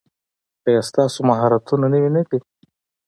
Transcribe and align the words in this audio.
ایا 0.67 0.81
ستاسو 0.89 1.19
مهارتونه 1.29 1.85
نوي 1.93 2.09
نه 2.15 2.21
دي؟ 2.29 2.39